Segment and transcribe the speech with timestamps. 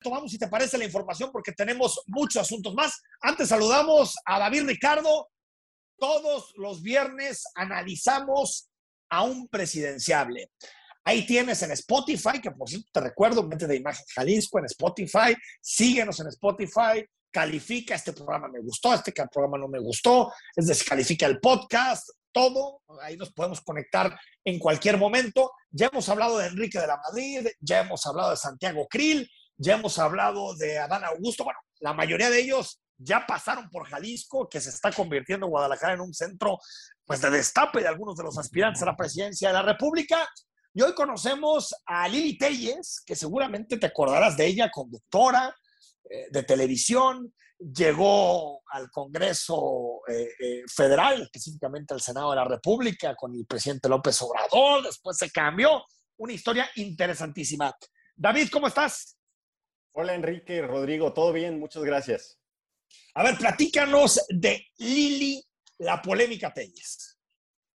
[0.00, 3.00] tomamos, si te parece, la información porque tenemos muchos asuntos más.
[3.20, 5.28] Antes saludamos a David Ricardo.
[5.98, 8.70] Todos los viernes analizamos
[9.10, 10.50] a un presidenciable.
[11.04, 15.34] Ahí tienes en Spotify, que por cierto te recuerdo, mente de imagen Jalisco en Spotify.
[15.60, 17.04] Síguenos en Spotify.
[17.32, 20.32] Califica este programa me gustó, este programa no me gustó.
[20.54, 22.82] Es decir, califica el podcast, todo.
[23.02, 25.52] Ahí nos podemos conectar en cualquier momento.
[25.70, 29.30] Ya hemos hablado de Enrique de la Madrid, ya hemos hablado de Santiago Krill,
[29.60, 31.44] ya hemos hablado de Adán Augusto.
[31.44, 36.00] Bueno, la mayoría de ellos ya pasaron por Jalisco, que se está convirtiendo Guadalajara en
[36.00, 36.58] un centro
[37.04, 40.26] pues, de destape de algunos de los aspirantes a la presidencia de la República.
[40.72, 45.54] Y hoy conocemos a Lili Telles, que seguramente te acordarás de ella, conductora
[46.08, 53.14] eh, de televisión, llegó al Congreso eh, eh, Federal, específicamente al Senado de la República,
[53.14, 55.84] con el presidente López Obrador, después se cambió.
[56.16, 57.74] Una historia interesantísima.
[58.16, 59.19] David, ¿cómo estás?
[59.92, 62.38] Hola Enrique, Rodrigo, todo bien, muchas gracias.
[63.14, 65.42] A ver, platícanos de Lili,
[65.78, 67.18] la polémica Telles.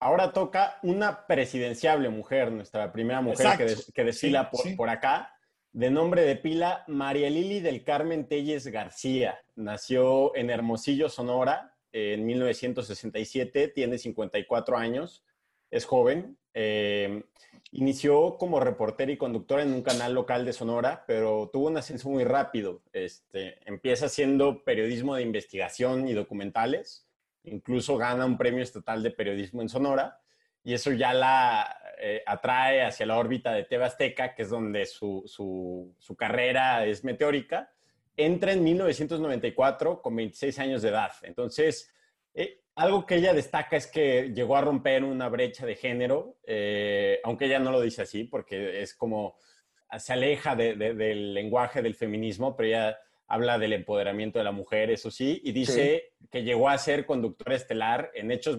[0.00, 5.32] Ahora toca una presidenciable mujer, nuestra primera mujer que, que, desfila por, por acá
[5.72, 9.38] de nombre de pila María Lili del Carmen Telles García.
[9.54, 15.24] Nació en Hermosillo, Sonora, en 1967, tiene 54 años,
[15.70, 16.38] es joven.
[16.54, 17.22] Eh,
[17.72, 22.10] inició como reportera y conductora en un canal local de Sonora, pero tuvo un ascenso
[22.10, 22.82] muy rápido.
[22.92, 27.06] Este, empieza haciendo periodismo de investigación y documentales,
[27.44, 30.20] incluso gana un premio estatal de periodismo en Sonora,
[30.62, 34.84] y eso ya la eh, atrae hacia la órbita de Teba Azteca, que es donde
[34.86, 37.72] su, su, carrera es meteórica,
[38.16, 41.12] entra en 1994 con 26 años de edad.
[41.22, 41.90] Entonces,
[42.34, 47.20] eh, algo que ella destaca es que llegó a romper una brecha de género, eh,
[47.24, 49.36] aunque ella no lo dice así, porque es como
[49.98, 55.10] se aleja del lenguaje del feminismo, pero ella habla del empoderamiento de la mujer, eso
[55.10, 58.58] sí, y dice que llegó a ser conductor estelar en Hechos,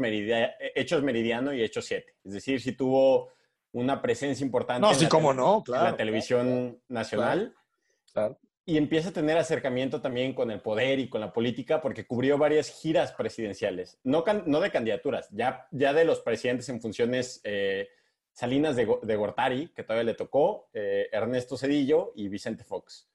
[0.76, 2.16] Hechos Meridiano y Hechos 7.
[2.24, 3.30] Es decir, si tuvo
[3.72, 7.56] una presencia importante no, sí, cómo no, claro, en la televisión nacional.
[8.66, 12.38] Y empieza a tener acercamiento también con el poder y con la política porque cubrió
[12.38, 17.90] varias giras presidenciales, no, de candidaturas, ya, de los presidentes en funciones eh,
[18.32, 23.10] Salinas de, de, Gortari, que todavía le tocó, eh, Ernesto Cedillo y Vicente Fox.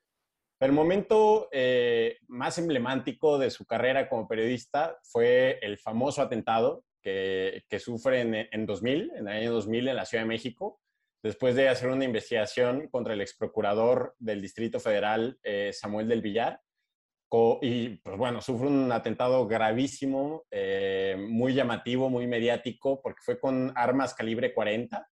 [0.60, 7.64] El momento eh, más emblemático de su carrera como periodista fue el famoso atentado que,
[7.78, 10.80] sufre en, 2000, en el año 2000 en la Ciudad de México,
[11.22, 16.60] después de hacer una investigación contra el exprocurador del Distrito Federal, eh, Samuel del Villar.
[17.60, 23.72] Y pues bueno, sufre un atentado gravísimo, eh, muy llamativo, muy mediático, porque fue con
[23.76, 25.06] armas calibre 40.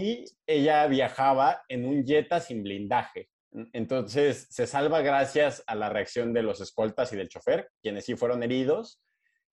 [0.00, 3.30] Y ella viajaba en un Jetta sin blindaje.
[3.72, 8.16] Entonces, se salva gracias a la reacción de los escoltas y del chofer, quienes sí
[8.16, 9.00] fueron heridos.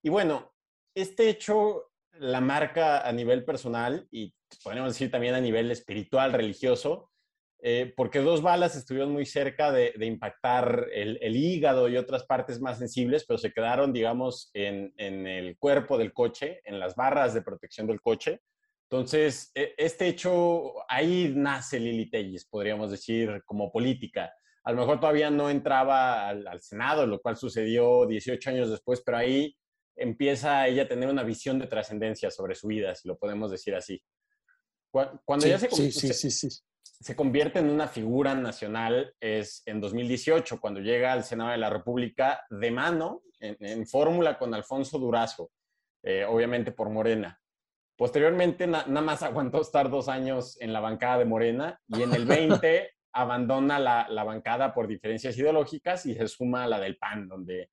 [0.03, 0.53] Y bueno,
[0.95, 4.33] este hecho la marca a nivel personal y
[4.63, 7.11] podríamos decir también a nivel espiritual, religioso,
[7.63, 12.79] eh, porque dos balas estuvieron muy cerca de, impactar el, hígado y otras partes más
[12.79, 17.85] sensibles, pero se quedaron, digamos, en, el cuerpo del coche, en las barras de protección
[17.85, 18.41] del coche.
[18.89, 24.33] Entonces, e, este hecho, ahí nace Lili Telles, podríamos decir, como política.
[24.63, 29.17] A lo mejor todavía no entraba al, Senado, lo cual sucedió 18 años después, pero
[29.17, 29.55] ahí
[29.95, 33.75] empieza ella a tener una visión de trascendencia sobre su vida, si lo podemos decir
[33.75, 34.01] así.
[34.89, 41.51] Cuando ella se, convierte en una figura nacional es en 2018, cuando llega al Senado
[41.51, 45.51] de la República de mano, en, fórmula con Alfonso Durazo,
[46.03, 47.39] eh, obviamente por Morena.
[47.95, 52.25] Posteriormente, nada más aguantó estar dos años en la bancada de Morena y en el
[52.25, 57.69] 20 abandona la, bancada por diferencias ideológicas y se suma a la del PAN, donde,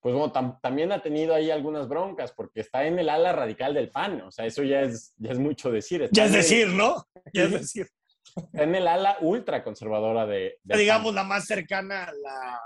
[0.00, 3.90] pues bueno, también ha tenido ahí algunas broncas porque está en el ala radical del
[3.90, 4.22] PAN.
[4.22, 6.08] O sea, eso ya es, ya es mucho decir.
[6.10, 7.06] ya es decir, ¿no?
[7.34, 7.88] Ya es decir.
[8.36, 10.58] Está en el ala ultra conservadora de.
[10.64, 12.58] digamos, la más cercana a,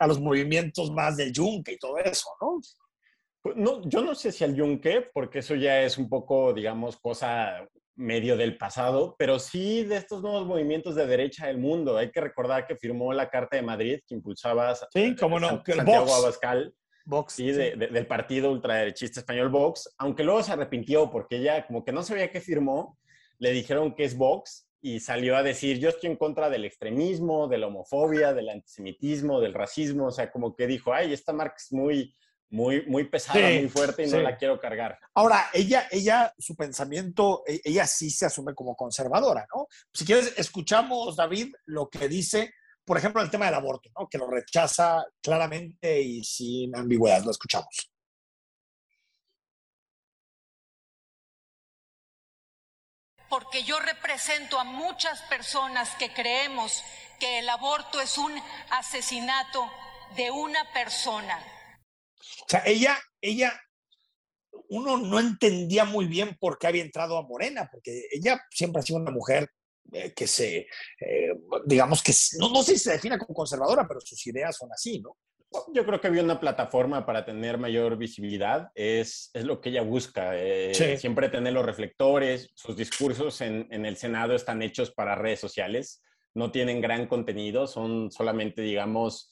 [0.00, 2.60] a, los movimientos más del Yunque y todo eso, ¿no?
[3.40, 6.96] Pues, no, yo no sé si al yunque, porque eso ya es un poco, digamos,
[6.98, 7.66] cosa
[7.98, 11.98] medio del pasado, pero sí de estos nuevos movimientos de derecha del mundo.
[11.98, 16.14] Hay que recordar que firmó la Carta de Madrid que impulsaba sí, cómo no, Santiago
[16.14, 16.72] Abascal.
[17.04, 21.90] Vox, sí, del partido ultraderechista español Vox, aunque luego se arrepintió porque ella como que
[21.90, 22.98] no sabía qué firmó,
[23.38, 27.48] le dijeron que es Vox y salió a decir, yo estoy en contra del extremismo,
[27.48, 31.56] de la homofobia, del antisemitismo, del racismo, o sea, como que dijo, ay, esta marca
[31.56, 32.14] es muy,
[32.50, 34.98] muy, muy pesada, muy fuerte y no la quiero cargar.
[35.14, 39.66] Ahora, ella, ella, su pensamiento, e, ella sí se asume como conservadora, ¿no?
[39.92, 42.52] Si quieres, escuchamos, David, lo que dice
[42.88, 44.08] por ejemplo, el tema del aborto, ¿no?
[44.08, 47.22] que lo rechaza claramente y sin ambigüedad.
[47.22, 47.90] Lo escuchamos.
[53.28, 56.82] Porque yo represento a muchas personas que creemos
[57.20, 58.32] que el aborto es un
[58.70, 59.70] asesinato
[60.16, 61.38] de una persona.
[62.42, 63.60] O sea, ella, ella,
[64.70, 68.82] uno no entendía muy bien por qué había entrado a Morena, porque ella siempre ha
[68.82, 69.50] sido una mujer
[69.92, 70.66] eh, que se,
[71.00, 71.34] eh,
[71.64, 75.00] digamos que, no, no sé si se define como conservadora, pero sus ideas son así,
[75.00, 75.16] ¿no?
[75.72, 79.80] Yo creo que había una plataforma para tener mayor visibilidad, es, es lo que ella
[79.80, 85.14] busca, eh, siempre tener los reflectores, sus discursos en, en, el Senado están hechos para
[85.14, 86.02] redes sociales,
[86.34, 89.30] no tienen gran contenido, son solamente, digamos,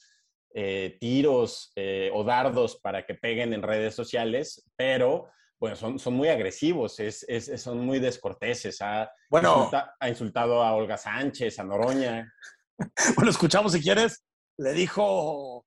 [0.98, 1.72] tiros
[2.12, 7.24] o dardos para que peguen en redes sociales, pero bueno, son, son muy agresivos, es,
[7.28, 8.80] es, son muy descorteses.
[8.82, 9.70] Ha, bueno,
[10.00, 12.32] ha insultado a Olga Sánchez, a Noroña.
[13.16, 14.22] Bueno, escuchamos si quieres.
[14.58, 15.64] Le dijo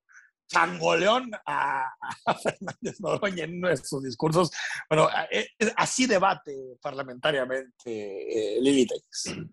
[0.48, 1.92] changoleón a,
[2.26, 4.52] a Fernández Noroña en sus discursos.
[4.88, 8.88] Bueno, eh, así debate parlamentariamente eh, Lili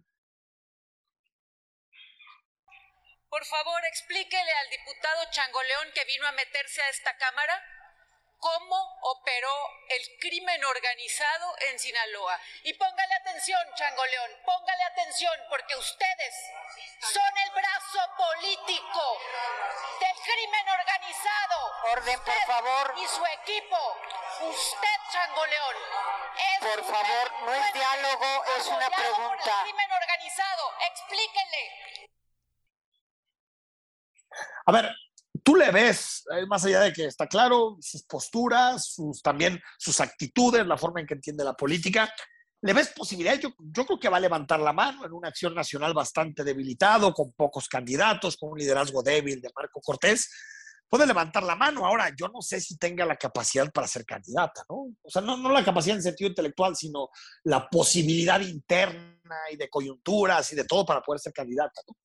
[3.36, 7.62] Por favor, explíquele al diputado Changoleón que vino a meterse a esta Cámara
[8.38, 9.54] cómo operó
[9.90, 12.40] el crimen organizado en Sinaloa.
[12.62, 16.34] Y póngale atención, Changoleón, póngale atención, porque ustedes
[17.12, 19.20] son el brazo político
[20.00, 21.72] del crimen organizado.
[21.92, 22.94] Orden, por favor.
[22.96, 23.96] Y su equipo,
[24.48, 25.76] usted, Changoleón.
[26.60, 29.58] por favor, no es diálogo, es una pregunta.
[29.58, 32.15] el crimen organizado, explíquenle.
[34.66, 34.90] A ver,
[35.44, 40.00] tú le ves, eh, más allá de que está claro, sus posturas, sus, también sus
[40.00, 42.12] actitudes, la forma en que entiende la política,
[42.62, 43.38] ¿le ves posibilidad?
[43.38, 47.32] Yo, creo que va a levantar la mano en una acción nacional bastante debilitado, con
[47.32, 50.30] pocos candidatos, con un liderazgo débil de Marco Cortés.
[50.88, 51.86] Puede levantar la mano.
[51.86, 54.88] Ahora, yo no sé si tenga la capacidad para ser candidata, ¿no?
[55.02, 57.10] O sea, no, no la capacidad en sentido intelectual, sino
[57.44, 61.96] la posibilidad interna y de coyunturas y de todo para poder ser candidata, ¿no?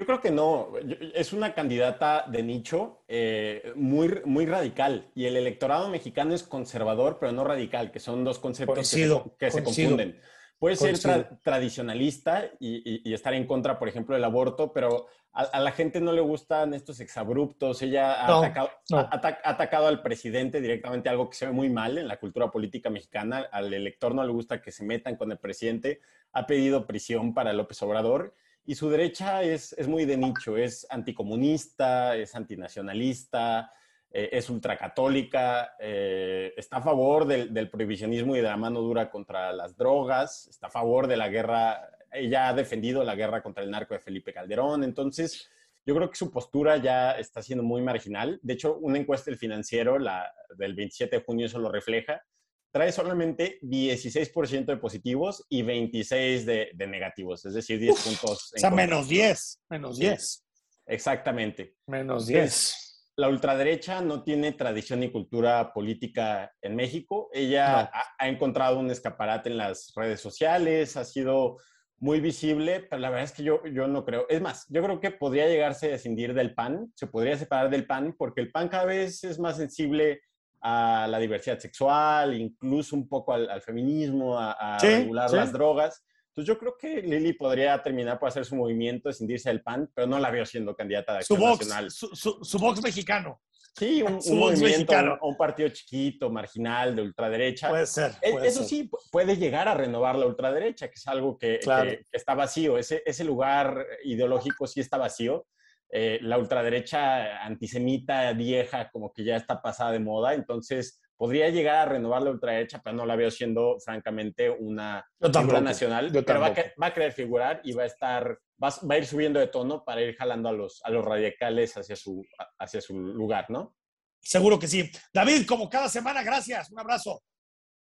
[0.00, 0.72] Yo creo que no.
[1.14, 7.18] Es una candidata de nicho eh, muy, muy radical y el electorado mexicano es conservador,
[7.20, 8.90] pero no radical, que son dos conceptos
[9.38, 10.18] que, se, confunden.
[10.58, 16.00] Puede ser tradicionalista y, estar en contra, por ejemplo, del aborto, pero a, la gente
[16.00, 17.82] no le gustan estos exabruptos.
[17.82, 22.08] Ella ha, atacado, ha, atacado, al presidente directamente, algo que se ve muy mal en
[22.08, 23.48] la cultura política mexicana.
[23.52, 26.00] Al elector no le gusta que se metan con el presidente.
[26.32, 28.34] Ha pedido prisión para López Obrador
[28.70, 33.72] y su derecha es, es muy de nicho, es anticomunista, es antinacionalista,
[34.12, 39.10] eh, es ultracatólica, eh, está a favor del, del, prohibicionismo y de la mano dura
[39.10, 41.80] contra las drogas, está a favor de la guerra,
[42.12, 45.50] ella ha defendido la guerra contra el narco de Felipe Calderón, entonces
[45.84, 48.38] yo creo que su postura ya está siendo muy marginal.
[48.40, 52.22] De hecho, una encuesta del financiero la, del 27 de junio eso lo refleja
[52.72, 58.52] trae solamente 16% de positivos y 26 de, de, negativos, es decir, 10 puntos.
[58.54, 60.44] o sea, menos 10, menos 10.
[60.86, 61.76] Exactamente.
[61.86, 62.90] Menos 10.
[63.16, 67.28] La ultraderecha no tiene tradición ni cultura política en México.
[67.32, 71.58] Ella ha, encontrado un escaparate en las redes sociales, ha sido
[71.98, 74.26] muy visible, pero la verdad es que yo, yo no creo.
[74.30, 77.86] Es más, yo creo que podría llegarse a descindir del PAN, se podría separar del
[77.86, 80.22] PAN, porque el PAN cada vez es más sensible
[80.60, 86.04] a la diversidad sexual, incluso un poco al, feminismo, a, regular las drogas.
[86.28, 90.06] Entonces yo creo que Lili podría terminar por hacer su movimiento, escindirse del PAN, pero
[90.06, 91.90] no la veo siendo candidata de acción nacional.
[91.90, 93.40] Su, su, box mexicano.
[93.76, 97.68] Sí, un, movimiento, un, partido chiquito, marginal, de ultraderecha.
[97.68, 98.12] Puede ser.
[98.22, 102.34] E, eso sí, puede llegar a renovar la ultraderecha, que es algo que, que está
[102.34, 102.78] vacío.
[102.78, 105.46] Ese, ese lugar ideológico sí está vacío.
[105.92, 111.76] Eh, la ultraderecha antisemita vieja como que ya está pasada de moda, entonces podría llegar
[111.76, 116.54] a renovar la ultraderecha, pero no la veo siendo francamente una figura nacional, pero va
[116.86, 120.16] a, querer figurar y va a estar, va, a ir subiendo de tono para ir
[120.16, 122.24] jalando a los, a los radicales hacia su,
[122.58, 123.74] hacia su lugar, ¿no?
[124.22, 124.90] Seguro que sí.
[125.12, 126.70] David, como cada semana, gracias.
[126.70, 127.22] Un abrazo.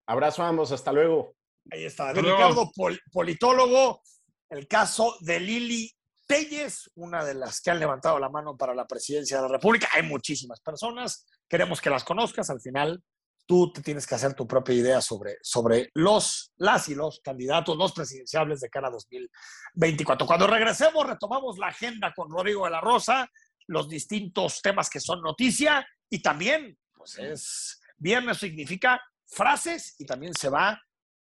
[0.06, 1.34] Abrazo a ambos, hasta luego.
[1.70, 2.70] Ahí está, David Ricardo,
[3.12, 4.02] politólogo.
[4.48, 5.90] El caso de Lili
[6.28, 9.88] Telles, una de las que han levantado la mano para la presidencia de la República.
[9.94, 12.50] Hay muchísimas personas, queremos que las conozcas.
[12.50, 13.02] Al final,
[13.46, 17.78] tú te tienes que hacer tu propia idea sobre, sobre los, las y los candidatos,
[17.78, 20.26] los presidenciables de cara a 2024.
[20.26, 23.26] Cuando regresemos, retomamos la agenda con Rodrigo de la Rosa,
[23.66, 30.34] los distintos temas que son noticia y también, pues es viernes significa frases y también
[30.34, 30.78] se va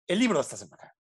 [0.07, 0.94] el libro de esta semana.